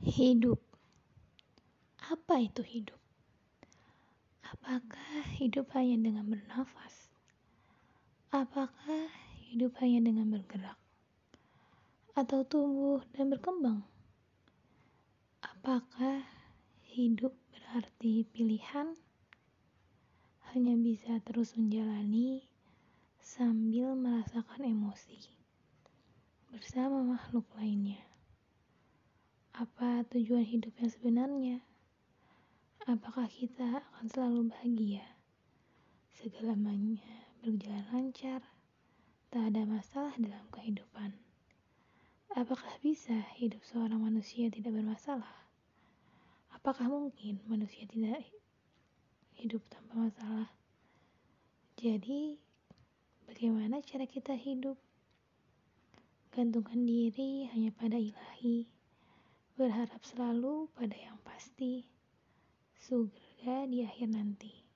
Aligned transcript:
Hidup. 0.00 0.56
Apa 2.08 2.40
itu 2.40 2.64
hidup? 2.64 2.96
Apakah 4.48 5.28
hidup 5.36 5.68
hanya 5.76 6.08
dengan 6.08 6.24
bernafas? 6.24 7.12
Apakah 8.32 9.12
hidup 9.44 9.76
hanya 9.84 10.08
dengan 10.08 10.32
bergerak? 10.32 10.80
Atau 12.16 12.48
tumbuh 12.48 13.04
dan 13.12 13.28
berkembang? 13.28 13.84
Apakah 15.44 16.24
hidup 16.96 17.36
berarti 17.52 18.24
pilihan? 18.32 18.96
Hanya 20.56 20.80
bisa 20.80 21.20
terus 21.28 21.60
menjalani 21.60 22.48
sambil 23.20 23.92
merasakan 24.00 24.64
emosi 24.64 25.28
bersama 26.48 27.04
makhluk 27.04 27.44
lainnya. 27.60 28.09
Apa 29.60 30.08
tujuan 30.08 30.40
hidup 30.40 30.72
yang 30.80 30.88
sebenarnya? 30.88 31.60
Apakah 32.88 33.28
kita 33.28 33.84
akan 33.92 34.08
selalu 34.08 34.48
bahagia? 34.48 35.04
Segalanya 36.16 37.04
berjalan 37.44 37.84
lancar, 37.92 38.40
tak 39.28 39.52
ada 39.52 39.68
masalah 39.68 40.16
dalam 40.16 40.48
kehidupan. 40.48 41.12
Apakah 42.32 42.72
bisa 42.80 43.12
hidup 43.36 43.60
seorang 43.68 44.00
manusia 44.00 44.48
tidak 44.48 44.72
bermasalah? 44.72 45.44
Apakah 46.56 46.88
mungkin 46.88 47.44
manusia 47.44 47.84
tidak 47.84 48.24
hidup 49.36 49.60
tanpa 49.68 50.08
masalah? 50.08 50.48
Jadi, 51.76 52.40
bagaimana 53.28 53.84
cara 53.84 54.08
kita 54.08 54.32
hidup? 54.40 54.80
Gantungkan 56.32 56.88
diri 56.88 57.44
hanya 57.52 57.68
pada 57.76 58.00
ilahi 58.00 58.79
berharap 59.60 60.00
selalu 60.08 60.72
pada 60.72 60.96
yang 60.96 61.20
pasti, 61.20 61.84
surga 62.80 63.68
di 63.68 63.84
akhir 63.84 64.08
nanti. 64.08 64.69